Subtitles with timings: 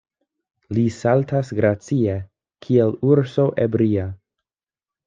[0.77, 2.17] Li saltas gracie,
[2.67, 4.13] kiel urso ebria.